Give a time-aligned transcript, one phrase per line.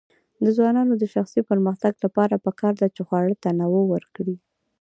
[0.43, 4.35] د ځوانانو د شخصي پرمختګ لپاره پکار ده چې خواړه تنوع ورکړي.